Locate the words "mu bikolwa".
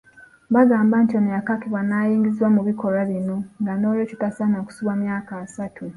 2.55-3.01